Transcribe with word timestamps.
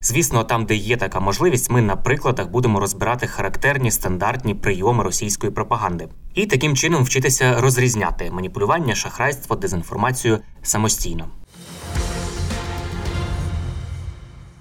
Звісно, 0.00 0.44
там, 0.44 0.66
де 0.66 0.74
є 0.74 0.96
така 0.96 1.20
можливість, 1.20 1.70
ми 1.70 1.82
на 1.82 1.96
прикладах 1.96 2.48
будемо 2.50 2.80
розбирати 2.80 3.26
характерні 3.26 3.90
стандартні 3.90 4.54
прийоми 4.54 5.04
російської 5.04 5.52
пропаганди 5.52 6.08
і 6.34 6.46
таким 6.46 6.76
чином 6.76 7.04
вчитися 7.04 7.60
розрізняти 7.60 8.30
маніпулювання, 8.30 8.94
шахрайство, 8.94 9.56
дезінформацію 9.56 10.38
самостійно. 10.62 11.28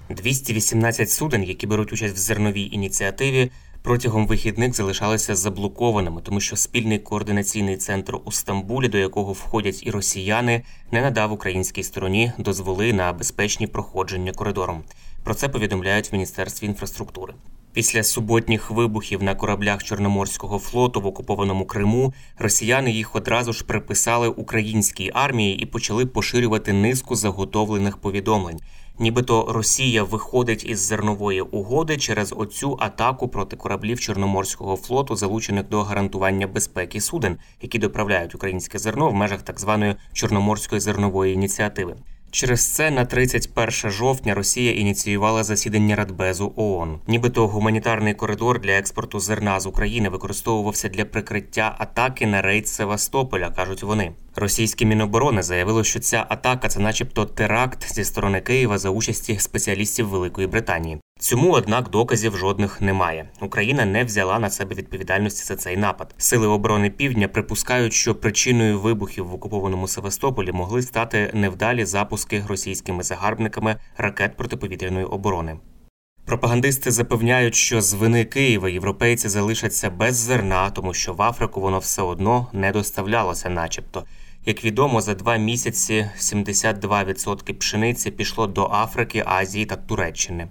218 0.09 1.11
суден, 1.11 1.43
які 1.43 1.67
беруть 1.67 1.93
участь 1.93 2.15
в 2.15 2.17
зерновій 2.17 2.69
ініціативі, 2.71 3.51
протягом 3.85 4.27
вихідних 4.27 4.75
залишалися 4.75 5.35
заблокованими, 5.35 6.21
тому 6.21 6.39
що 6.39 6.55
спільний 6.55 6.99
координаційний 6.99 7.77
центр 7.77 8.17
у 8.25 8.31
Стамбулі, 8.31 8.87
до 8.87 8.97
якого 8.97 9.33
входять 9.33 9.83
і 9.85 9.91
росіяни, 9.91 10.61
не 10.91 11.01
надав 11.01 11.31
українській 11.31 11.83
стороні 11.83 12.31
дозволи 12.37 12.93
на 12.93 13.13
безпечні 13.13 13.67
проходження 13.67 14.31
коридором. 14.31 14.83
Про 15.23 15.33
це 15.33 15.49
повідомляють 15.49 16.11
в 16.11 16.15
міністерстві 16.15 16.67
інфраструктури. 16.67 17.33
Після 17.73 18.03
суботніх 18.03 18.71
вибухів 18.71 19.23
на 19.23 19.35
кораблях 19.35 19.83
Чорноморського 19.83 20.59
флоту 20.59 21.01
в 21.01 21.05
окупованому 21.05 21.65
Криму 21.65 22.13
росіяни 22.37 22.91
їх 22.91 23.15
одразу 23.15 23.53
ж 23.53 23.65
приписали 23.65 24.27
українській 24.27 25.11
армії 25.13 25.57
і 25.57 25.65
почали 25.65 26.05
поширювати 26.05 26.73
низку 26.73 27.15
заготовлених 27.15 27.97
повідомлень. 27.97 28.59
Нібито 28.99 29.45
Росія 29.49 30.03
виходить 30.03 30.65
із 30.65 30.79
зернової 30.79 31.41
угоди 31.41 31.97
через 31.97 32.33
оцю 32.37 32.77
атаку 32.79 33.27
проти 33.27 33.55
кораблів 33.55 33.99
Чорноморського 33.99 34.75
флоту, 34.75 35.15
залучених 35.15 35.69
до 35.69 35.83
гарантування 35.83 36.47
безпеки 36.47 37.01
суден, 37.01 37.37
які 37.61 37.79
доправляють 37.79 38.35
українське 38.35 38.79
зерно 38.79 39.09
в 39.09 39.13
межах 39.13 39.41
так 39.41 39.59
званої 39.59 39.95
Чорноморської 40.13 40.81
зернової 40.81 41.33
ініціативи. 41.33 41.95
Через 42.35 42.73
це 42.73 42.91
на 42.91 43.05
31 43.05 43.91
жовтня 43.91 44.33
Росія 44.33 44.71
ініціювала 44.71 45.43
засідання 45.43 45.95
Радбезу 45.95 46.53
ООН. 46.55 46.99
Нібито 47.07 47.47
гуманітарний 47.47 48.13
коридор 48.13 48.61
для 48.61 48.71
експорту 48.71 49.19
зерна 49.19 49.59
з 49.59 49.65
України 49.65 50.09
використовувався 50.09 50.89
для 50.89 51.05
прикриття 51.05 51.75
атаки 51.79 52.27
на 52.27 52.41
рейд 52.41 52.67
Севастополя, 52.67 53.49
кажуть 53.49 53.83
вони. 53.83 54.11
Російські 54.35 54.85
міноборони 54.85 55.43
заявили, 55.43 55.83
що 55.83 55.99
ця 55.99 56.25
атака 56.29 56.67
це, 56.67 56.79
начебто, 56.79 57.25
теракт 57.25 57.93
зі 57.93 58.03
сторони 58.03 58.41
Києва 58.41 58.77
за 58.77 58.89
участі 58.89 59.39
спеціалістів 59.39 60.07
Великої 60.07 60.47
Британії. 60.47 60.99
Цьому, 61.25 61.51
однак, 61.51 61.89
доказів 61.89 62.37
жодних 62.37 62.81
немає. 62.81 63.29
Україна 63.41 63.85
не 63.85 64.03
взяла 64.03 64.39
на 64.39 64.49
себе 64.49 64.75
відповідальності 64.75 65.43
за 65.43 65.55
цей 65.55 65.77
напад. 65.77 66.15
Сили 66.17 66.47
оборони 66.47 66.89
Півдня 66.89 67.27
припускають, 67.27 67.93
що 67.93 68.15
причиною 68.15 68.79
вибухів 68.79 69.27
в 69.27 69.33
окупованому 69.33 69.87
Севастополі 69.87 70.51
могли 70.51 70.81
стати 70.81 71.31
невдалі 71.33 71.85
запуски 71.85 72.43
російськими 72.47 73.03
загарбниками 73.03 73.75
ракет 73.97 74.37
протиповітряної 74.37 75.05
оборони. 75.05 75.57
Пропагандисти 76.25 76.91
запевняють, 76.91 77.55
що 77.55 77.81
з 77.81 77.93
вини 77.93 78.25
Києва 78.25 78.69
європейці 78.69 79.29
залишаться 79.29 79.89
без 79.89 80.15
зерна, 80.15 80.69
тому 80.69 80.93
що 80.93 81.13
в 81.13 81.21
Африку 81.21 81.61
воно 81.61 81.79
все 81.79 82.01
одно 82.01 82.47
не 82.53 82.71
доставлялося, 82.71 83.49
начебто. 83.49 84.03
Як 84.45 84.65
відомо, 84.65 85.01
за 85.01 85.13
два 85.13 85.37
місяці 85.37 86.09
72% 86.19 87.53
пшениці 87.53 88.11
пішло 88.11 88.47
до 88.47 88.69
Африки, 88.71 89.23
Азії 89.25 89.65
та 89.65 89.75
Туреччини. 89.75 90.47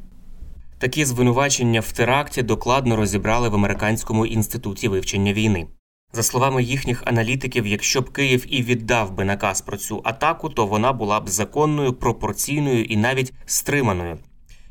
Такі 0.84 1.04
звинувачення 1.04 1.80
в 1.80 1.92
теракті 1.92 2.42
докладно 2.42 2.96
розібрали 2.96 3.48
в 3.48 3.54
американському 3.54 4.26
інституті 4.26 4.88
вивчення 4.88 5.32
війни. 5.32 5.66
За 6.12 6.22
словами 6.22 6.62
їхніх 6.62 7.02
аналітиків, 7.06 7.66
якщо 7.66 8.00
б 8.00 8.10
Київ 8.10 8.46
і 8.48 8.62
віддав 8.62 9.12
би 9.12 9.24
наказ 9.24 9.60
про 9.60 9.76
цю 9.76 10.00
атаку, 10.04 10.48
то 10.48 10.66
вона 10.66 10.92
була 10.92 11.20
б 11.20 11.28
законною, 11.28 11.92
пропорційною 11.92 12.84
і 12.84 12.96
навіть 12.96 13.32
стриманою. 13.46 14.18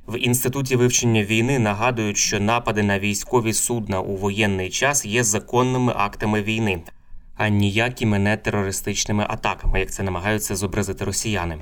В 0.07 0.19
інституті 0.19 0.75
вивчення 0.75 1.23
війни 1.23 1.59
нагадують, 1.59 2.17
що 2.17 2.39
напади 2.39 2.83
на 2.83 2.99
військові 2.99 3.53
судна 3.53 4.01
у 4.01 4.15
воєнний 4.15 4.69
час 4.69 5.05
є 5.05 5.23
законними 5.23 5.93
актами 5.95 6.41
війни, 6.41 6.81
а 7.35 7.49
ніякими 7.49 8.19
не 8.19 8.37
терористичними 8.37 9.25
атаками, 9.29 9.79
як 9.79 9.91
це 9.91 10.03
намагаються 10.03 10.55
зобразити 10.55 11.05
росіяни. 11.05 11.57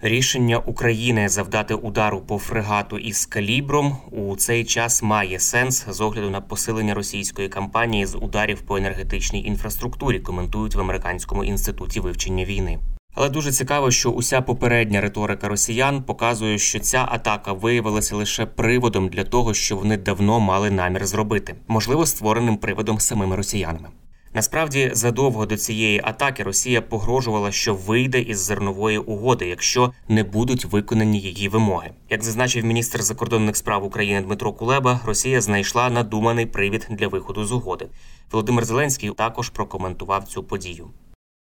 Рішення 0.00 0.58
України 0.58 1.28
завдати 1.28 1.74
удару 1.74 2.20
по 2.20 2.38
фрегату 2.38 2.98
із 2.98 3.26
калібром 3.26 3.96
у 4.10 4.36
цей 4.36 4.64
час 4.64 5.02
має 5.02 5.38
сенс 5.38 5.86
з 5.88 6.00
огляду 6.00 6.30
на 6.30 6.40
посилення 6.40 6.94
російської 6.94 7.48
кампанії 7.48 8.06
з 8.06 8.14
ударів 8.14 8.60
по 8.60 8.76
енергетичній 8.76 9.44
інфраструктурі, 9.44 10.20
коментують 10.20 10.74
в 10.74 10.80
американському 10.80 11.44
інституті 11.44 12.00
вивчення 12.00 12.44
війни. 12.44 12.78
Але 13.14 13.28
дуже 13.28 13.52
цікаво, 13.52 13.90
що 13.90 14.10
уся 14.10 14.40
попередня 14.40 15.00
риторика 15.00 15.48
росіян 15.48 16.02
показує, 16.02 16.58
що 16.58 16.80
ця 16.80 17.08
атака 17.10 17.52
виявилася 17.52 18.16
лише 18.16 18.46
приводом 18.46 19.08
для 19.08 19.24
того, 19.24 19.54
що 19.54 19.76
вони 19.76 19.96
давно 19.96 20.40
мали 20.40 20.70
намір 20.70 21.06
зробити, 21.06 21.54
можливо, 21.68 22.06
створеним 22.06 22.56
приводом 22.56 23.00
самими 23.00 23.36
росіянами. 23.36 23.88
Насправді, 24.36 24.90
задовго 24.92 25.46
до 25.46 25.56
цієї 25.56 26.00
атаки 26.04 26.42
Росія 26.42 26.82
погрожувала, 26.82 27.52
що 27.52 27.74
вийде 27.74 28.20
із 28.20 28.38
зернової 28.38 28.98
угоди, 28.98 29.48
якщо 29.48 29.92
не 30.08 30.24
будуть 30.24 30.64
виконані 30.64 31.20
її 31.20 31.48
вимоги. 31.48 31.90
Як 32.10 32.22
зазначив 32.22 32.64
міністр 32.64 33.02
закордонних 33.02 33.56
справ 33.56 33.84
України 33.84 34.22
Дмитро 34.22 34.52
Кулеба, 34.52 35.00
Росія 35.06 35.40
знайшла 35.40 35.90
надуманий 35.90 36.46
привід 36.46 36.86
для 36.90 37.08
виходу 37.08 37.44
з 37.44 37.52
угоди. 37.52 37.86
Володимир 38.32 38.64
Зеленський 38.64 39.10
також 39.10 39.50
прокоментував 39.50 40.24
цю 40.24 40.44
подію. 40.44 40.88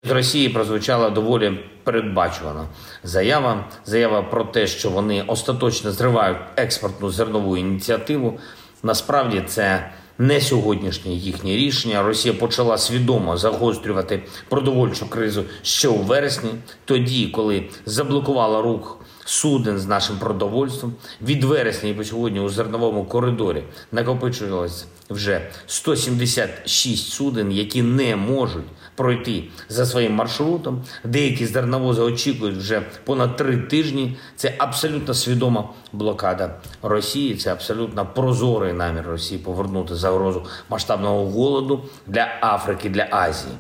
З 0.05 0.11
Росії 0.11 0.49
прозвучала 0.49 1.11
доволі 1.11 1.61
передбачувана 1.85 2.69
заява. 3.03 3.65
Заява 3.85 4.23
про 4.23 4.45
те, 4.45 4.67
що 4.67 4.91
вони 4.91 5.23
остаточно 5.23 5.93
зривають 5.93 6.39
експортну 6.57 7.11
зернову 7.11 7.57
ініціативу. 7.57 8.39
Насправді 8.83 9.43
це 9.47 9.91
не 10.19 10.41
сьогоднішнє 10.41 11.13
їхнє 11.13 11.51
рішення. 11.51 12.03
Росія 12.03 12.35
почала 12.35 12.79
свідомо 12.79 13.37
загострювати 13.37 14.23
продовольчу 14.49 15.09
кризу 15.09 15.45
ще 15.63 15.89
у 15.89 15.97
вересні, 15.97 16.51
тоді, 16.85 17.27
коли 17.27 17.65
заблокувала 17.87 18.63
рух 18.63 18.99
суден 19.25 19.79
з 19.79 19.87
нашим 19.87 20.17
продовольством. 20.17 20.95
Від 21.23 21.45
вересня 21.45 21.89
і 21.89 21.95
по 21.95 22.05
сьогодні 22.05 22.41
у 22.41 22.49
зерновому 22.49 23.05
коридорі 23.05 23.63
накопичувалось 23.93 24.87
вже 25.11 25.51
176 25.67 27.13
суден, 27.13 27.53
які 27.53 27.83
не 27.83 28.17
можуть 28.17 28.65
пройти 28.97 29.45
за 29.69 29.87
своїм 29.87 30.13
маршрутом. 30.13 30.85
Деякі 31.05 31.47
зерновози 31.47 32.03
очікують 32.03 32.57
вже 32.57 32.83
понад 33.05 33.37
три 33.37 33.57
тижні. 33.57 34.17
Це 34.37 34.55
абсолютно 34.59 35.15
свідома 35.15 35.69
блокада 35.93 36.61
Росії. 36.83 37.35
Це 37.35 37.53
абсолютно 37.53 38.07
прозорий 38.07 38.73
намір 38.73 39.05
Росії 39.07 39.41
повернути 39.41 39.95
загрозу 39.95 40.47
масштабного 40.69 41.27
голоду 41.27 41.85
для 42.07 42.29
Африки, 42.43 42.89
для 42.89 43.09
Азії. 43.11 43.55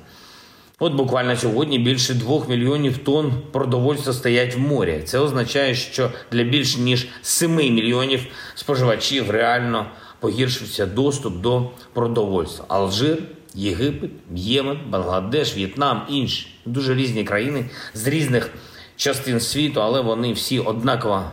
От 0.78 0.92
буквально 0.92 1.36
сьогодні 1.36 1.78
більше 1.78 2.14
двох 2.14 2.48
мільйонів 2.48 2.98
тонн 2.98 3.32
продовольства 3.52 4.12
стоять 4.12 4.56
в 4.56 4.58
морі. 4.58 5.02
Це 5.04 5.18
означає, 5.18 5.74
що 5.74 6.10
для 6.32 6.42
більш 6.42 6.76
ніж 6.76 7.08
7 7.22 7.54
мільйонів 7.54 8.26
споживачів 8.54 9.30
реально 9.30 9.86
погіршився 10.20 10.86
доступ 10.86 11.40
до 11.40 11.70
продовольства. 11.92 12.64
Алжир, 12.68 13.18
Єгипет, 13.56 14.10
Ємен, 14.34 14.78
Бангладеш, 14.88 15.56
В'єтнам, 15.56 16.06
інші 16.08 16.48
дуже 16.66 16.94
різні 16.94 17.24
країни 17.24 17.64
з 17.94 18.06
різних 18.06 18.50
частин 18.96 19.40
світу, 19.40 19.82
але 19.82 20.00
вони 20.00 20.32
всі 20.32 20.60
однаково 20.60 21.24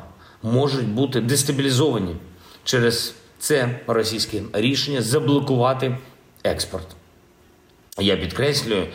можуть 0.44 0.88
бути 0.88 1.22
дестабілізовані 1.22 2.16
через 2.64 3.16
це 3.40 3.80
російське 3.88 4.42
рішення 4.54 5.02
заблокувати 5.02 5.98
експорт. 6.44 6.88
Я 8.00 8.18
підкреслюю, 8.18 8.88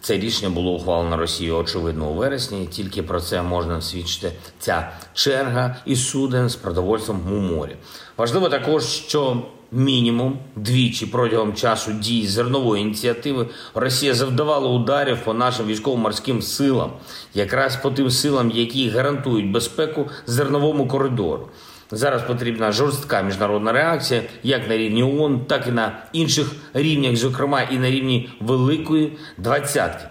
це 0.00 0.18
рішення 0.18 0.50
було 0.50 0.72
ухвалено 0.72 1.16
Росією 1.16 1.56
очевидно 1.56 2.10
у 2.10 2.14
вересні. 2.14 2.64
і 2.64 2.66
Тільки 2.66 3.02
про 3.02 3.20
це 3.20 3.42
можна 3.42 3.80
свідчити 3.80 4.32
ця 4.58 4.92
черга 5.14 5.76
і 5.86 5.96
суден 5.96 6.48
з 6.48 6.56
продовольством 6.56 7.32
у 7.32 7.40
морі. 7.40 7.76
Важливо 8.16 8.48
також, 8.48 8.84
що 8.84 9.42
мінімум 9.74 10.38
двічі 10.56 11.06
протягом 11.06 11.54
часу 11.54 11.92
дій 11.92 12.26
зернової 12.26 12.82
ініціативи 12.82 13.46
Росія 13.74 14.14
завдавала 14.14 14.68
ударів 14.68 15.18
по 15.24 15.34
нашим 15.34 15.66
військово-морським 15.66 16.42
силам, 16.42 16.90
якраз 17.34 17.76
по 17.76 17.90
тим 17.90 18.10
силам, 18.10 18.50
які 18.50 18.88
гарантують 18.88 19.50
безпеку 19.50 20.08
зерновому 20.26 20.88
коридору. 20.88 21.48
Зараз 21.90 22.22
потрібна 22.22 22.72
жорстка 22.72 23.22
міжнародна 23.22 23.72
реакція, 23.72 24.22
як 24.42 24.68
на 24.68 24.76
рівні 24.76 25.02
ООН, 25.02 25.40
так 25.46 25.66
і 25.68 25.70
на 25.70 25.98
інших 26.12 26.52
рівнях, 26.74 27.16
зокрема 27.16 27.62
і 27.62 27.78
на 27.78 27.90
рівні 27.90 28.30
Великої 28.40 29.12
двадцятки. 29.38 30.04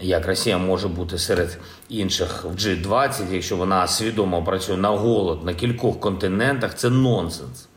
Як 0.00 0.26
Росія 0.26 0.58
може 0.58 0.88
бути 0.88 1.18
серед 1.18 1.58
інших 1.88 2.44
в 2.44 2.54
G20, 2.54 3.32
якщо 3.32 3.56
вона 3.56 3.86
свідомо 3.86 4.44
працює 4.44 4.76
на 4.76 4.88
голод 4.88 5.44
на 5.44 5.54
кількох 5.54 6.00
континентах, 6.00 6.74
це 6.74 6.90
нонсенс. 6.90 7.68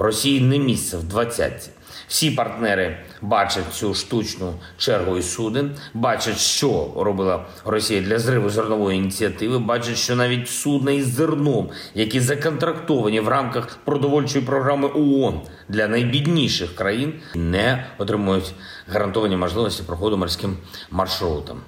Росії 0.00 0.40
не 0.40 0.58
місце 0.58 0.96
в 0.96 1.04
двадцятці. 1.04 1.70
Всі 2.08 2.30
партнери 2.30 2.96
бачать 3.22 3.64
цю 3.72 3.94
штучну 3.94 4.54
чергу 4.78 5.18
із 5.18 5.32
суден, 5.32 5.76
бачать, 5.94 6.38
що 6.38 6.92
робила 6.96 7.46
Росія 7.64 8.00
для 8.00 8.18
зриву 8.18 8.50
зернової 8.50 8.98
ініціативи, 8.98 9.58
бачать, 9.58 9.96
що 9.96 10.16
навіть 10.16 10.48
судна 10.48 10.92
із 10.92 11.06
зерном, 11.06 11.70
які 11.94 12.20
законтрактовані 12.20 13.20
в 13.20 13.28
рамках 13.28 13.78
продовольчої 13.84 14.44
програми 14.44 14.88
ООН 14.94 15.40
для 15.68 15.88
найбідніших 15.88 16.74
країн, 16.74 17.14
не 17.34 17.86
отримують 17.98 18.52
гарантовані 18.88 19.36
можливості 19.36 19.82
проходу 19.82 20.16
морським 20.16 20.56
маршрутом. 20.90 21.60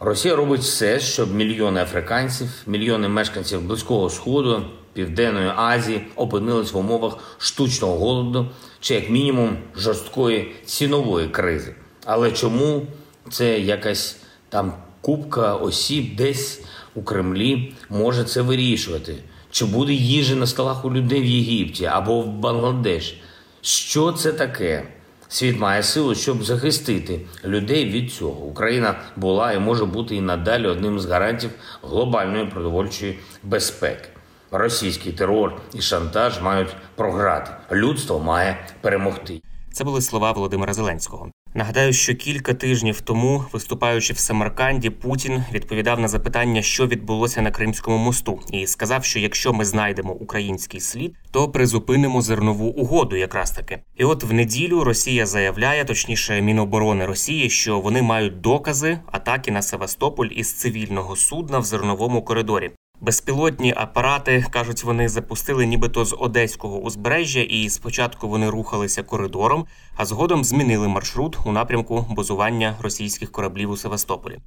Росія 0.00 0.36
робить 0.36 0.60
все, 0.60 1.00
щоб 1.00 1.34
мільйони 1.34 1.80
африканців, 1.80 2.48
мільйони 2.66 3.08
мешканців 3.08 3.62
близького 3.62 4.10
сходу, 4.10 4.62
південної 4.94 5.50
Азії 5.56 6.06
опинились 6.16 6.72
в 6.72 6.76
умовах 6.76 7.18
штучного 7.38 7.98
голоду 7.98 8.46
чи 8.80 8.94
як 8.94 9.10
мінімум 9.10 9.56
жорсткої 9.76 10.52
цінової 10.64 11.28
кризи. 11.28 11.74
Але 12.04 12.32
чому 12.32 12.82
це 13.30 13.58
якась 13.60 14.16
там 14.48 14.72
купка 15.00 15.54
осіб 15.54 16.16
десь 16.16 16.62
у 16.94 17.02
Кремлі 17.02 17.74
може 17.90 18.24
це 18.24 18.42
вирішувати? 18.42 19.14
Чи 19.50 19.64
буде 19.64 19.92
їжі 19.92 20.34
на 20.34 20.46
столах 20.46 20.84
у 20.84 20.92
людей 20.92 21.20
в 21.20 21.24
Єгипті 21.24 21.84
або 21.84 22.20
в 22.20 22.26
Бангладеш? 22.26 23.20
Що 23.60 24.12
це 24.12 24.32
таке? 24.32 24.84
Світ 25.28 25.58
має 25.58 25.82
силу, 25.82 26.14
щоб 26.14 26.44
захистити 26.44 27.20
людей 27.44 27.84
від 27.84 28.12
цього. 28.12 28.44
Україна 28.44 28.94
була 29.16 29.52
і 29.52 29.58
може 29.58 29.84
бути 29.84 30.16
і 30.16 30.20
надалі 30.20 30.66
одним 30.66 31.00
з 31.00 31.06
гарантів 31.06 31.50
глобальної 31.82 32.46
продовольчої 32.46 33.18
безпеки. 33.42 34.08
Російський 34.56 35.12
терор 35.12 35.52
і 35.74 35.80
шантаж 35.80 36.42
мають 36.42 36.76
програти. 36.94 37.50
Людство 37.72 38.20
має 38.20 38.66
перемогти. 38.80 39.40
Це 39.72 39.84
були 39.84 40.00
слова 40.00 40.32
Володимира 40.32 40.72
Зеленського. 40.72 41.30
Нагадаю, 41.54 41.92
що 41.92 42.14
кілька 42.14 42.54
тижнів 42.54 43.00
тому, 43.00 43.44
виступаючи 43.52 44.12
в 44.12 44.18
Самарканді, 44.18 44.90
Путін 44.90 45.44
відповідав 45.52 46.00
на 46.00 46.08
запитання, 46.08 46.62
що 46.62 46.86
відбулося 46.86 47.42
на 47.42 47.50
Кримському 47.50 47.98
мосту, 47.98 48.40
і 48.52 48.66
сказав, 48.66 49.04
що 49.04 49.18
якщо 49.18 49.52
ми 49.52 49.64
знайдемо 49.64 50.12
український 50.12 50.80
слід, 50.80 51.16
то 51.30 51.48
призупинимо 51.48 52.22
зернову 52.22 52.66
угоду, 52.66 53.16
якраз 53.16 53.50
таки. 53.50 53.78
І 53.96 54.04
от 54.04 54.24
в 54.24 54.32
неділю 54.32 54.84
Росія 54.84 55.26
заявляє, 55.26 55.84
точніше, 55.84 56.42
Міноборони 56.42 57.06
Росії, 57.06 57.50
що 57.50 57.80
вони 57.80 58.02
мають 58.02 58.40
докази 58.40 58.98
атаки 59.12 59.50
на 59.50 59.62
Севастополь 59.62 60.28
із 60.30 60.52
цивільного 60.52 61.16
судна 61.16 61.58
в 61.58 61.64
зерновому 61.64 62.22
коридорі. 62.22 62.70
Безпілотні 63.04 63.74
апарати 63.76 64.44
кажуть, 64.50 64.84
вони 64.84 65.08
запустили 65.08 65.66
нібито 65.66 66.04
з 66.04 66.16
одеського 66.18 66.78
узбережжя, 66.78 67.40
і 67.40 67.70
спочатку 67.70 68.28
вони 68.28 68.50
рухалися 68.50 69.02
коридором, 69.02 69.66
а 69.96 70.04
згодом 70.04 70.44
змінили 70.44 70.88
маршрут 70.88 71.38
у 71.44 71.52
напрямку 71.52 72.06
базування 72.10 72.76
російських 72.80 73.32
кораблів 73.32 73.70
у 73.70 73.76
Севастополі. 73.76 74.38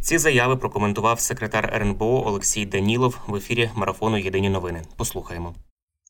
Ці 0.00 0.18
заяви 0.18 0.56
прокоментував 0.56 1.20
секретар 1.20 1.72
РНБО 1.74 2.26
Олексій 2.26 2.66
Данілов 2.66 3.18
в 3.26 3.36
ефірі 3.36 3.70
марафону 3.74 4.18
Єдині 4.18 4.50
новини. 4.50 4.82
Послухаємо. 4.96 5.54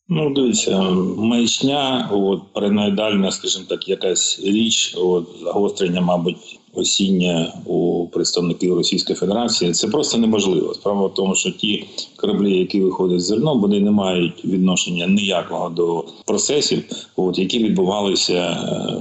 Ну, 0.09 0.33
дивіться, 0.33 0.81
маячня, 1.17 2.09
от 2.11 2.41
параноїдальна, 2.53 3.31
скажімо 3.31 3.65
так, 3.69 3.89
якась 3.89 4.41
річ, 4.43 4.95
от 4.97 5.27
загострення, 5.43 6.01
мабуть, 6.01 6.59
осіння 6.73 7.53
у 7.65 8.07
представників 8.07 8.75
Російської 8.75 9.15
Федерації. 9.15 9.71
Це 9.71 9.87
просто 9.87 10.17
неможливо. 10.17 10.73
Справа 10.73 11.07
в 11.07 11.13
тому, 11.13 11.35
що 11.35 11.51
ті 11.51 11.85
кораблі, 12.15 12.57
які 12.57 12.81
виходять 12.81 13.21
з 13.21 13.25
зерном, 13.25 13.61
вони 13.61 13.79
не 13.79 13.91
мають 13.91 14.45
відношення 14.45 15.07
ніякого 15.07 15.69
до 15.69 16.05
процесів, 16.25 16.83
от 17.15 17.39
які 17.39 17.59
відбувалися 17.59 18.33
е, 18.33 18.95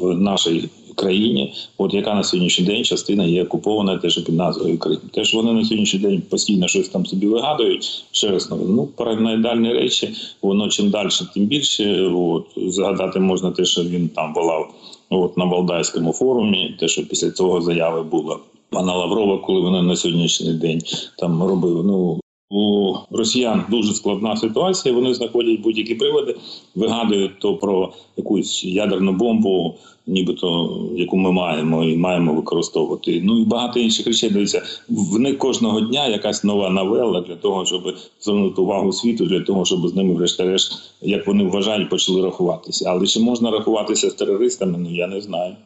в 0.00 0.14
нашій 0.14 0.68
країні, 0.94 1.54
от 1.78 1.94
яка 1.94 2.14
на 2.14 2.22
сьогоднішній 2.22 2.64
день 2.64 2.84
частина 2.84 3.24
є 3.24 3.42
окупована 3.42 3.98
теж 3.98 4.18
під 4.18 4.34
назвою 4.34 4.78
Крим. 4.78 4.98
Те, 5.12 5.24
що 5.24 5.36
вони 5.36 5.52
на 5.52 5.64
сьогоднішній 5.64 6.00
день 6.00 6.22
постійно 6.30 6.68
щось 6.68 6.88
там 6.88 7.06
собі 7.06 7.26
вигадують, 7.26 8.04
ще 8.12 8.30
раз 8.30 8.50
ну 8.50 8.88
параноїдальні 8.96 9.72
речі, 9.72 10.14
воно 10.42 10.68
чим 10.68 10.90
далі, 10.90 11.08
тим 11.34 11.44
більше. 11.44 12.02
От 12.14 12.46
згадати 12.56 13.20
можна 13.20 13.50
те, 13.50 13.64
що 13.64 13.82
він 13.82 14.08
там 14.08 14.34
волав 14.34 14.74
от 15.10 15.36
на 15.36 15.44
Валдайському 15.44 16.12
форумі, 16.12 16.76
те, 16.80 16.88
що 16.88 17.08
після 17.08 17.30
цього 17.30 17.60
заяви 17.60 18.02
було 18.02 18.40
пана 18.70 18.96
Лаврова, 18.96 19.38
коли 19.38 19.60
вони 19.60 19.82
на 19.82 19.96
сьогоднішній 19.96 20.52
день 20.52 20.80
там 21.18 21.42
робив. 21.42 21.84
Ну 21.84 22.20
у 22.50 22.94
росіян 23.10 23.64
дуже 23.70 23.94
складна 23.94 24.36
ситуація. 24.36 24.94
Вони 24.94 25.14
знаходять 25.14 25.60
будь-які 25.60 25.94
приводи, 25.94 26.36
вигадують 26.74 27.38
то 27.38 27.56
про 27.56 27.92
якусь 28.16 28.64
ядерну 28.64 29.12
бомбу, 29.12 29.74
нібито 30.06 30.78
яку 30.96 31.16
ми 31.16 31.32
маємо 31.32 31.84
і 31.84 31.96
маємо 31.96 32.34
використовувати. 32.34 33.20
Ну 33.24 33.40
і 33.40 33.44
багато 33.44 33.80
інших 33.80 34.06
речей. 34.06 34.30
Дивіться, 34.30 34.62
в 34.88 35.18
них 35.18 35.38
кожного 35.38 35.80
дня 35.80 36.06
якась 36.06 36.44
нова 36.44 36.70
новела 36.70 37.20
для 37.20 37.36
того, 37.36 37.66
щоб 37.66 37.94
звернути 38.20 38.60
увагу 38.60 38.92
світу, 38.92 39.26
для 39.26 39.40
того, 39.40 39.64
щоб 39.64 39.88
з 39.88 39.94
ними, 39.94 40.14
врешті-решт, 40.14 40.72
як 41.02 41.26
вони 41.26 41.44
вважають, 41.44 41.90
почали 41.90 42.22
рахуватися. 42.22 42.90
Але 42.90 43.06
чи 43.06 43.20
можна 43.20 43.50
рахуватися 43.50 44.10
з 44.10 44.14
терористами? 44.14 44.78
Ну 44.78 44.94
я 44.94 45.06
не 45.06 45.20
знаю. 45.20 45.56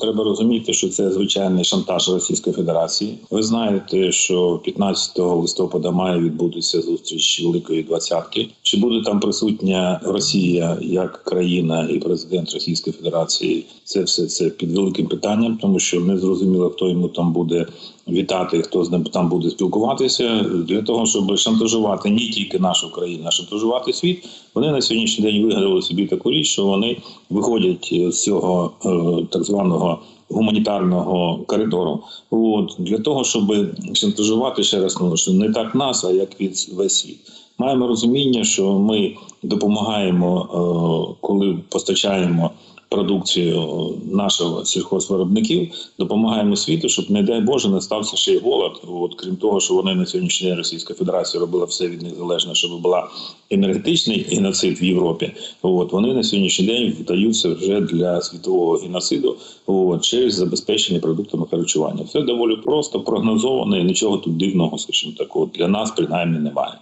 Треба 0.00 0.24
розуміти, 0.24 0.72
що 0.72 0.88
це 0.88 1.10
звичайний 1.10 1.64
шантаж 1.64 2.08
Російської 2.08 2.56
Федерації. 2.56 3.18
Ви 3.30 3.42
знаєте, 3.42 4.12
що 4.12 4.60
15 4.64 5.18
листопада 5.18 5.90
має 5.90 6.20
відбутися 6.20 6.80
зустріч 6.80 7.42
Великої 7.42 7.82
Двадцятки. 7.82 8.48
Чи 8.72 8.78
буде 8.78 9.00
там 9.00 9.20
присутня 9.20 10.00
Росія 10.04 10.78
як 10.82 11.24
країна 11.24 11.88
і 11.90 11.98
президент 11.98 12.54
Російської 12.54 12.96
Федерації? 12.96 13.64
Це 13.84 14.02
все 14.02 14.26
це 14.26 14.50
під 14.50 14.72
великим 14.72 15.06
питанням, 15.06 15.58
тому 15.62 15.78
що 15.78 16.00
не 16.00 16.18
зрозуміло, 16.18 16.70
хто 16.70 16.88
йому 16.88 17.08
там 17.08 17.32
буде 17.32 17.66
вітати, 18.08 18.62
хто 18.62 18.84
з 18.84 18.90
ним 18.90 19.04
там 19.04 19.28
буде 19.28 19.50
спілкуватися 19.50 20.40
для 20.68 20.82
того, 20.82 21.06
щоб 21.06 21.38
шантажувати 21.38 22.10
не 22.10 22.18
тільки 22.18 22.58
нашу 22.58 22.92
країну, 22.92 23.24
а 23.26 23.30
шантажувати 23.30 23.92
світ. 23.92 24.28
Вони 24.54 24.70
на 24.70 24.82
сьогоднішній 24.82 25.24
день 25.24 25.42
вигадали 25.42 25.82
собі 25.82 26.06
таку 26.06 26.30
річ, 26.30 26.46
що 26.46 26.64
вони 26.64 26.96
виходять 27.30 27.94
з 28.08 28.22
цього 28.22 28.72
е, 28.84 29.26
так 29.30 29.44
званого. 29.44 29.98
Гуманітарного 30.28 31.44
коридору, 31.46 32.00
от 32.30 32.76
для 32.78 32.98
того, 32.98 33.24
щоб 33.24 33.54
шантажувати 33.94 34.62
ще 34.62 34.80
раз 34.80 34.98
ну, 35.00 35.16
що 35.16 35.32
не 35.32 35.52
так 35.52 35.74
нас, 35.74 36.04
а 36.04 36.10
як 36.10 36.40
від 36.40 36.68
весь 36.76 36.98
світ. 36.98 37.18
Маємо 37.58 37.86
розуміння, 37.86 38.44
що 38.44 38.78
ми 38.78 39.16
допомагаємо, 39.42 40.40
е, 40.42 41.16
коли 41.20 41.58
постачаємо 41.68 42.50
продукцію 42.92 43.88
нашого 44.12 44.64
сільхозвиробників, 44.64 45.68
допомагаємо 45.98 46.56
світу, 46.56 46.88
щоб 46.88 47.10
не 47.10 47.22
дай 47.22 47.40
Боже 47.40 47.68
не 47.68 47.80
стався 47.80 48.16
ще 48.16 48.32
й 48.32 48.38
голод. 48.38 48.82
От 48.88 49.14
крім 49.14 49.36
того, 49.36 49.60
що 49.60 49.74
вони 49.74 49.94
на 49.94 50.06
сьогоднішній 50.06 50.48
день 50.48 50.58
Російська 50.58 50.94
Федерація 50.94 51.40
робила 51.40 51.64
все 51.64 51.88
від 51.88 52.02
них 52.02 52.14
залежне, 52.14 52.54
щоб 52.54 52.80
була 52.80 53.08
енергетичний 53.50 54.26
геноцид 54.30 54.82
в 54.82 54.84
Європі. 54.84 55.32
От 55.62 55.92
вони 55.92 56.14
на 56.14 56.22
сьогоднішній 56.22 56.66
день 56.66 56.96
вдаються 57.00 57.54
вже 57.54 57.80
для 57.80 58.20
світового 58.20 58.76
геноциду 58.76 59.36
от, 59.66 60.04
через 60.04 60.34
забезпечення 60.34 61.00
продуктами 61.00 61.46
харчування. 61.50 62.02
Все 62.02 62.22
доволі 62.22 62.56
просто 62.56 63.00
прогнозовано 63.00 63.78
і 63.78 63.84
нічого 63.84 64.16
тут 64.16 64.36
дивного, 64.36 64.78
скажімо 64.78 65.12
так, 65.18 65.36
от, 65.36 65.50
для 65.50 65.68
нас 65.68 65.90
принаймні 65.90 66.38
немає. 66.38 66.74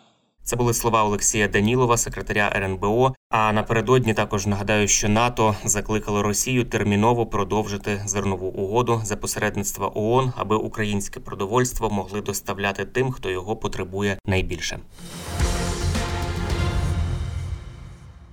Це 0.51 0.57
були 0.57 0.75
слова 0.75 1.05
Олексія 1.05 1.49
Данілова, 1.49 1.97
секретаря 1.97 2.53
РНБО. 2.57 3.15
А 3.29 3.53
напередодні 3.53 4.15
також 4.15 4.47
нагадаю, 4.47 4.89
що 4.89 5.09
НАТО 5.09 5.57
закликало 5.65 6.23
Росію 6.23 6.65
терміново 6.65 7.27
продовжити 7.27 8.03
зернову 8.07 8.47
угоду 8.47 9.01
за 9.05 9.17
посередництва 9.17 9.93
ООН, 9.95 10.33
аби 10.37 10.57
українське 10.57 11.21
продовольство 11.21 11.91
могли 11.91 12.21
доставляти 12.21 12.85
тим, 12.85 13.13
хто 13.13 13.31
його 13.31 13.57
потребує 13.57 14.19
найбільше. 14.27 14.79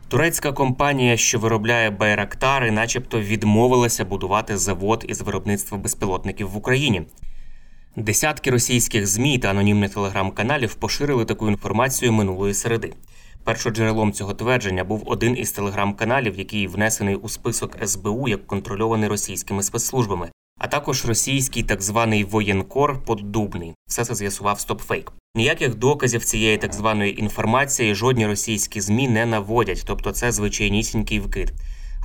Турецька 0.08 0.52
компанія, 0.52 1.18
що 1.18 1.40
виробляє 1.40 1.90
байрактари, 1.90 2.72
начебто 2.72 3.20
відмовилася 3.22 4.06
будувати 4.06 4.58
завод 4.58 5.06
із 5.08 5.22
виробництва 5.22 5.78
безпілотників 5.78 6.50
в 6.50 6.58
Україні. 6.58 7.02
Десятки 7.98 8.52
російських 8.52 9.08
змі 9.08 9.38
та 9.38 9.50
анонімних 9.50 9.94
телеграм-каналів 9.94 10.76
поширили 10.76 11.26
таку 11.26 11.48
інформацію 11.48 12.14
минулої 12.14 12.54
середи. 12.54 12.94
Першоджерелом 13.44 14.14
цього 14.14 14.34
твердження 14.34 14.84
був 14.84 15.04
один 15.06 15.38
із 15.38 15.52
телеграм-каналів, 15.52 16.40
який 16.40 16.68
внесений 16.68 17.16
у 17.16 17.30
список 17.30 17.88
СБУ 17.88 18.28
як 18.28 18.48
контрольований 18.48 19.10
російськими 19.10 19.64
спецслужбами, 19.64 20.30
а 20.60 20.68
також 20.68 21.06
російський 21.06 21.64
так 21.64 21.82
званий 21.82 22.24
воєнкор 22.24 23.04
Поддубний. 23.04 23.74
Все 23.88 24.06
це 24.06 24.16
з'ясував 24.16 24.58
StopFake. 24.58 25.12
Ніяких 25.36 25.76
доказів 25.76 26.26
цієї 26.26 26.58
так 26.58 26.74
званої 26.74 27.20
інформації 27.20 27.96
жодні 27.96 28.28
російські 28.28 28.82
змі 28.82 29.08
не 29.08 29.26
наводять, 29.26 29.84
тобто 29.86 30.12
це 30.12 30.32
звичайнісінький 30.32 31.20
вкид. 31.20 31.54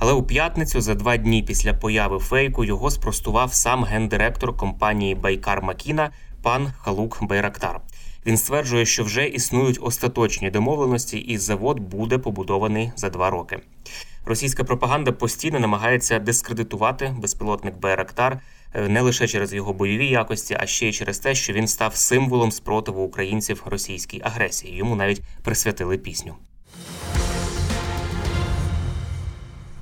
Але 0.03 0.13
у 0.13 0.23
п'ятницю, 0.23 0.81
за 0.81 0.95
два 0.95 1.17
дні 1.17 1.43
після 1.43 1.73
появи 1.73 2.19
фейку, 2.19 2.65
його 2.65 2.91
спростував 2.91 3.53
сам 3.53 3.83
гендиректор 3.83 4.57
компанії 4.57 5.15
Байкар 5.15 5.63
Макіна 5.63 6.11
пан 6.41 6.73
Халук 6.77 7.23
Байрактар. 7.23 7.81
Він 8.25 8.37
стверджує, 8.37 8.85
що 8.85 9.03
вже 9.03 9.27
існують 9.27 9.79
остаточні 9.81 10.49
домовленості, 10.49 11.17
і 11.17 11.37
завод 11.37 11.79
буде 11.79 12.17
побудований 12.17 12.91
за 12.95 13.09
два 13.09 13.29
роки. 13.29 13.59
Російська 14.25 14.63
пропаганда 14.63 15.11
постійно 15.11 15.59
намагається 15.59 16.19
дискредитувати 16.19 17.15
безпілотник 17.19 17.77
Байрактар 17.77 18.39
е, 18.73 18.87
не 18.87 19.01
лише 19.01 19.27
через 19.27 19.53
його 19.53 19.73
бойові 19.73 20.07
якості, 20.07 20.57
а 20.59 20.65
ще 20.65 20.89
й 20.89 20.93
через 20.93 21.19
те, 21.19 21.35
що 21.35 21.53
він 21.53 21.67
став 21.67 21.95
символом 21.95 22.51
спротиву 22.51 23.03
українців 23.03 23.63
російській 23.65 24.21
агресії. 24.23 24.75
Йому 24.75 24.95
навіть 24.95 25.21
присвятили 25.43 25.97
пісню. 25.97 26.35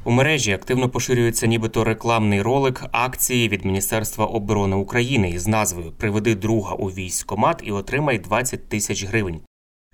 У 0.04 0.12
мережі 0.12 0.52
активно 0.52 0.90
поширюється 0.90 1.48
нібито 1.48 1.84
рекламний 1.84 2.42
ролик 2.42 2.84
акції 2.92 3.50
від 3.50 3.66
Міністерства 3.66 4.26
оборони 4.26 4.76
України 4.76 5.30
із 5.30 5.48
назвою 5.48 5.92
Приведи 5.92 6.36
друга 6.36 6.76
у 6.76 6.88
військкомат 6.88 7.62
і 7.64 7.72
отримай 7.72 8.20
20 8.20 8.70
тисяч 8.70 9.06
гривень. 9.06 9.42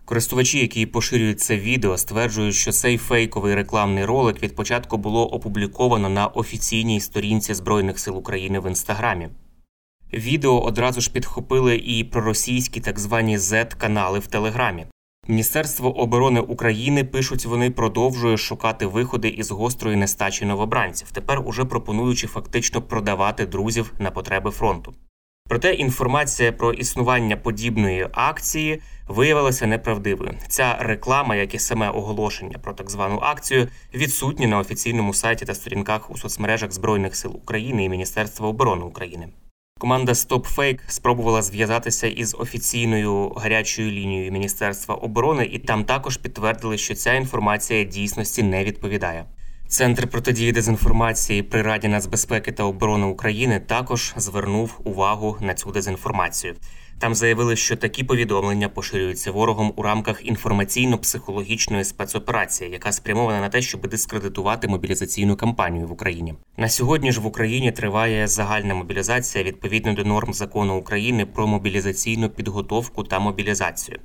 Користувачі, 0.05 0.59
які 0.59 0.85
поширюють 0.85 1.39
це 1.39 1.57
відео, 1.57 1.97
стверджують, 1.97 2.55
що 2.55 2.71
цей 2.71 2.97
фейковий 2.97 3.55
рекламний 3.55 4.05
ролик 4.05 4.43
від 4.43 4.55
початку 4.55 4.97
було 4.97 5.27
опубліковано 5.27 6.09
на 6.09 6.27
офіційній 6.27 6.99
сторінці 6.99 7.53
Збройних 7.53 7.99
сил 7.99 8.17
України 8.17 8.59
в 8.59 8.67
інстаграмі. 8.67 9.29
Відео 10.13 10.61
одразу 10.61 11.01
ж 11.01 11.11
підхопили 11.11 11.75
і 11.75 12.03
проросійські 12.03 12.79
так 12.79 12.99
звані 12.99 13.37
z 13.37 13.65
канали 13.77 14.19
в 14.19 14.27
Телеграмі. 14.27 14.85
Міністерство 15.29 15.99
оборони 15.99 16.39
України 16.39 17.03
пишуть, 17.03 17.45
вони 17.45 17.71
продовжує 17.71 18.37
шукати 18.37 18.85
виходи 18.85 19.27
із 19.27 19.51
гострої 19.51 19.97
нестачі 19.97 20.45
новобранців, 20.45 21.11
тепер 21.11 21.41
уже 21.45 21.65
пропонуючи 21.65 22.27
фактично 22.27 22.81
продавати 22.81 23.45
друзів 23.45 23.93
на 23.99 24.11
потреби 24.11 24.51
фронту. 24.51 24.93
Проте 25.49 25.73
інформація 25.73 26.51
про 26.51 26.73
існування 26.73 27.37
подібної 27.37 28.07
акції 28.11 28.81
виявилася 29.07 29.67
неправдивою. 29.67 30.33
Ця 30.47 30.77
реклама, 30.79 31.35
як 31.35 31.53
і 31.53 31.59
саме 31.59 31.89
оголошення 31.89 32.57
про 32.57 32.73
так 32.73 32.89
звану 32.89 33.19
акцію, 33.21 33.67
відсутні 33.93 34.47
на 34.47 34.59
офіційному 34.59 35.13
сайті 35.13 35.45
та 35.45 35.55
сторінках 35.55 36.11
у 36.11 36.17
соцмережах 36.17 36.71
Збройних 36.71 37.15
сил 37.15 37.35
України 37.35 37.83
і 37.83 37.89
Міністерства 37.89 38.47
оборони 38.47 38.83
України. 38.83 39.27
Команда 39.77 40.11
StopFake 40.11 40.79
спробувала 40.87 41.41
зв'язатися 41.41 42.07
із 42.07 42.35
офіційною 42.39 43.29
гарячою 43.29 43.91
лінією 43.91 44.31
Міністерства 44.31 44.95
оборони, 44.95 45.45
і 45.45 45.59
там 45.59 45.83
також 45.83 46.17
підтвердили, 46.17 46.77
що 46.77 46.95
ця 46.95 47.13
інформація 47.13 47.83
дійсності 47.83 48.43
не 48.43 48.63
відповідає. 48.63 49.25
Центр 49.67 50.07
протидії 50.07 50.51
дезінформації 50.51 51.43
при 51.43 51.61
Раді 51.61 51.87
нацбезпеки 51.87 52.51
та 52.51 52.63
оборони 52.63 53.05
України 53.05 53.59
також 53.59 54.13
звернув 54.17 54.79
увагу 54.83 55.37
на 55.41 55.53
цю 55.53 55.71
дезінформацію. 55.71 56.55
Там 56.99 57.15
заявили, 57.15 57.55
що 57.55 57.75
такі 57.75 58.03
повідомлення 58.03 58.69
поширюються 58.69 59.31
ворогом 59.31 59.73
у 59.75 59.81
рамках 59.81 60.25
інформаційно-психологічної 60.25 61.83
спецоперації, 61.83 62.71
яка 62.71 62.91
спрямована 62.91 63.41
на 63.41 63.49
те, 63.49 63.61
щоб 63.61 63.87
дискредитувати 63.87 64.67
мобілізаційну 64.67 65.35
кампанію 65.35 65.87
в 65.87 65.91
Україні. 65.91 66.33
На 66.57 66.69
сьогодні 66.69 67.11
ж 67.11 67.21
в 67.21 67.25
Україні 67.25 67.71
триває 67.71 68.27
загальна 68.27 68.73
мобілізація 68.73 69.43
відповідно 69.43 69.93
до 69.93 70.03
норм 70.03 70.33
закону 70.33 70.77
України 70.77 71.25
про 71.25 71.47
мобілізаційну 71.47 72.29
підготовку 72.29 73.03
та 73.03 73.19
мобілізацію. 73.19 73.99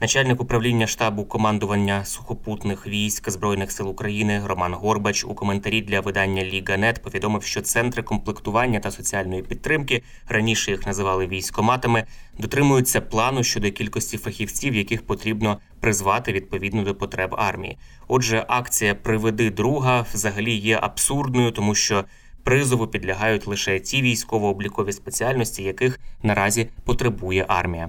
Начальник 0.00 0.40
управління 0.40 0.86
штабу 0.86 1.24
командування 1.24 2.04
сухопутних 2.04 2.86
військ 2.86 3.30
збройних 3.30 3.72
сил 3.72 3.88
України 3.88 4.42
Роман 4.46 4.74
Горбач 4.74 5.24
у 5.24 5.34
коментарі 5.34 5.82
для 5.82 6.00
видання 6.00 6.44
Ліга.нет 6.44 7.02
повідомив, 7.02 7.42
що 7.42 7.60
центри 7.60 8.02
комплектування 8.02 8.80
та 8.80 8.90
соціальної 8.90 9.42
підтримки 9.42 10.02
раніше 10.28 10.70
їх 10.70 10.86
називали 10.86 11.26
військоматами, 11.26 12.04
дотримуються 12.38 13.00
плану 13.00 13.44
щодо 13.44 13.70
кількості 13.70 14.18
фахівців, 14.18 14.74
яких 14.74 15.06
потрібно 15.06 15.58
призвати 15.80 16.32
відповідно 16.32 16.82
до 16.82 16.94
потреб 16.94 17.34
армії. 17.38 17.78
Отже, 18.08 18.44
акція 18.48 18.94
Приведи 18.94 19.50
друга 19.50 20.06
взагалі 20.12 20.54
є 20.54 20.78
абсурдною, 20.82 21.50
тому 21.50 21.74
що 21.74 22.04
призову 22.42 22.86
підлягають 22.86 23.46
лише 23.46 23.80
ті 23.80 24.02
військово-облікові 24.02 24.92
спеціальності, 24.92 25.62
яких 25.62 26.00
наразі 26.22 26.68
потребує 26.84 27.44
армія. 27.48 27.88